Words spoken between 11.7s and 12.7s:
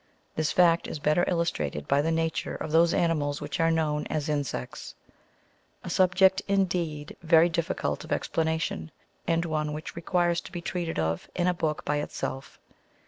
by itself.